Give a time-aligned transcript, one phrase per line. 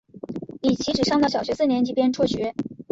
[0.61, 2.55] 李琦只上到小学四年级便辍学。